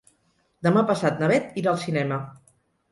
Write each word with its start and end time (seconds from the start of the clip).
Demà 0.69 0.83
passat 0.93 1.21
na 1.21 1.31
Bet 1.35 1.63
irà 1.65 1.77
al 1.77 1.81
cinema. 1.87 2.23